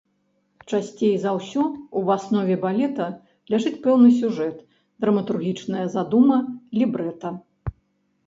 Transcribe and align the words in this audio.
Часцей 0.69 1.11
за 1.23 1.31
ўсё 1.39 1.63
ў 1.65 1.99
аснове 2.15 2.55
балета 2.63 3.05
ляжыць 3.53 3.75
пэўны 3.83 4.09
сюжэт, 4.21 4.57
драматургічная 5.05 5.83
задума, 5.97 6.39
лібрэта. 6.81 7.29